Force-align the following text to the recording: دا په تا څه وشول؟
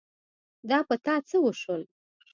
دا 0.69 0.79
په 0.87 0.95
تا 1.05 1.15
څه 1.29 1.37
وشول؟ 1.45 1.81